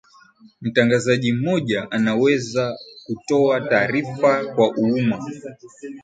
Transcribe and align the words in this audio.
mtangazaji 0.61 1.33
mmoja 1.33 1.91
anaweza 1.91 2.77
kutoa 3.05 3.61
tarifa 3.61 4.45
kwa 4.45 4.75
uuma 4.77 5.25